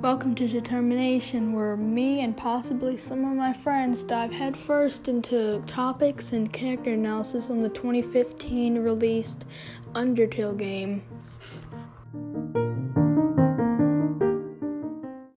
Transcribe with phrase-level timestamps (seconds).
[0.00, 6.30] Welcome to Determination, where me and possibly some of my friends dive headfirst into topics
[6.32, 9.44] and character analysis on the 2015 released
[9.94, 11.02] Undertale game.